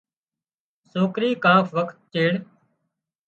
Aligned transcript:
سوڪري 0.91 1.29
ڪانڪ 1.43 1.65
وکت 1.77 1.97
چيڙ 2.13 2.31